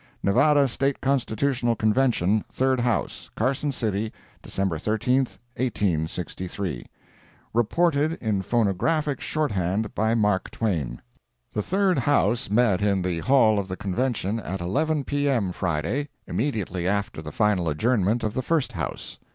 [0.23, 5.17] ]Nevada State Constitutional Convention; Third House Carson City, December 13,
[5.57, 6.87] 1863
[7.53, 10.99] REPORTED IN PHONOGPAPHIC SHORT HAND BY MARK TWAIN
[11.53, 15.29] The Third House met in the Hall of the Convention at 11 P.
[15.29, 19.19] M., Friday, immediately after the final adjournment of the First House.